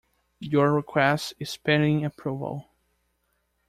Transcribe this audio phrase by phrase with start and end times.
[0.39, 2.71] Your request is pending approval.